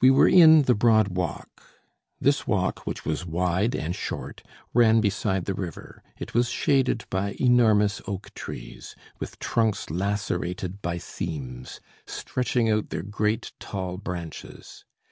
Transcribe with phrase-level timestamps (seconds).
[0.00, 1.62] We were in the broad walk.
[2.20, 4.42] This walk, which was wide and short,
[4.72, 10.98] ran beside the river; it was shaded by enormous oak trees, with trunks lacerated by
[10.98, 14.84] seams, stretching out their great, tall branches.